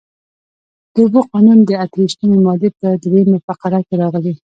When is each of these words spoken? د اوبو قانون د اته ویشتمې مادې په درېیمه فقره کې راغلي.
د 0.93 0.95
اوبو 1.03 1.21
قانون 1.31 1.59
د 1.63 1.71
اته 1.83 1.97
ویشتمې 1.99 2.37
مادې 2.45 2.69
په 2.79 2.87
درېیمه 3.03 3.39
فقره 3.47 3.79
کې 3.87 3.93
راغلي. 4.01 4.33